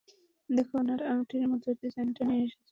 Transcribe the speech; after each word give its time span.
দ্যাখো, 0.49 0.75
ওনার 0.79 1.01
আংটির 1.11 1.45
মতো 1.51 1.67
জিনিসটাও 1.79 2.25
নিয়ে 2.27 2.43
এসেছি। 2.45 2.59